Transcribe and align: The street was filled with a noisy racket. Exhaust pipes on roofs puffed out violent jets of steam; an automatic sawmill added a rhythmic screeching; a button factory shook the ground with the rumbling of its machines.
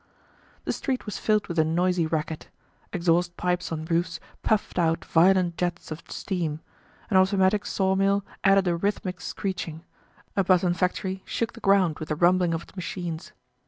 The 0.65 0.73
street 0.73 1.05
was 1.05 1.19
filled 1.19 1.45
with 1.45 1.59
a 1.59 1.63
noisy 1.63 2.07
racket. 2.07 2.49
Exhaust 2.91 3.37
pipes 3.37 3.71
on 3.71 3.85
roofs 3.85 4.19
puffed 4.41 4.79
out 4.79 5.05
violent 5.05 5.57
jets 5.59 5.91
of 5.91 6.01
steam; 6.07 6.59
an 7.11 7.17
automatic 7.17 7.67
sawmill 7.67 8.25
added 8.43 8.67
a 8.67 8.75
rhythmic 8.75 9.21
screeching; 9.21 9.83
a 10.35 10.43
button 10.43 10.73
factory 10.73 11.21
shook 11.23 11.53
the 11.53 11.59
ground 11.59 11.99
with 11.99 12.09
the 12.09 12.15
rumbling 12.15 12.55
of 12.55 12.63
its 12.63 12.75
machines. 12.75 13.31